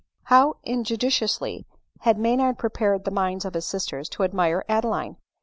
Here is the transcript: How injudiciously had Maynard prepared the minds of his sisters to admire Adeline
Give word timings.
How 0.23 0.55
injudiciously 0.63 1.65
had 1.99 2.17
Maynard 2.17 2.57
prepared 2.57 3.05
the 3.05 3.11
minds 3.11 3.45
of 3.45 3.53
his 3.53 3.67
sisters 3.67 4.09
to 4.09 4.23
admire 4.23 4.65
Adeline 4.67 5.17